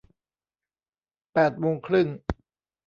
[1.33, 2.07] แปดโมงครึ่ง